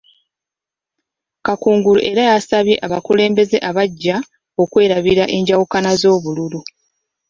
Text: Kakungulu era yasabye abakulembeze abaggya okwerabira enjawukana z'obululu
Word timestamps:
Kakungulu 1.45 1.99
era 2.09 2.21
yasabye 2.29 2.75
abakulembeze 2.85 3.57
abaggya 3.69 4.15
okwerabira 4.61 5.23
enjawukana 5.37 5.91
z'obululu 5.99 6.59